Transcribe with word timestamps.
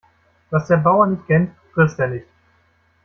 Was 0.49 0.65
der 0.67 0.77
Bauer 0.77 1.05
nicht 1.05 1.27
kennt, 1.27 1.51
frisst 1.75 1.99
er 1.99 2.07
nicht. 2.07 2.25